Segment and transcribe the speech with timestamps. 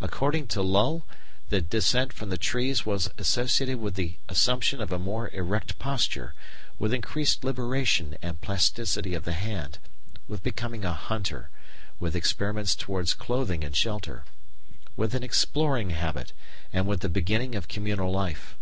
[0.00, 1.06] According to Lull,
[1.50, 6.34] the descent from the trees was associated with the assumption of a more erect posture,
[6.80, 9.78] with increased liberation and plasticity of the hand,
[10.26, 11.48] with becoming a hunter,
[12.00, 14.24] with experiments towards clothing and shelter,
[14.96, 16.32] with an exploring habit,
[16.72, 18.56] and with the beginning of communal life.